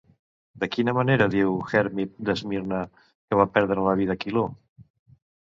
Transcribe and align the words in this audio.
De 0.61 0.69
quina 0.75 0.95
manera 0.99 1.27
diu 1.33 1.53
Hermip 1.73 2.15
d'Esmirna 2.31 2.81
que 2.97 3.39
va 3.43 3.47
perdre 3.59 3.87
la 3.91 3.95
vida 4.01 4.19
Quiló? 4.25 4.47